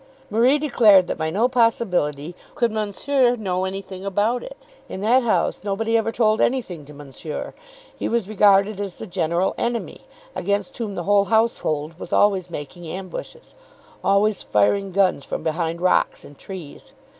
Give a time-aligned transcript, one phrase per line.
[0.31, 4.57] Marie declared that by no possibility could Monsieur know anything about it.
[4.89, 7.53] In that house nobody ever told anything to Monsieur.
[7.95, 12.87] He was regarded as the general enemy, against whom the whole household was always making
[12.87, 13.53] ambushes,
[14.03, 16.93] always firing guns from behind rocks and trees.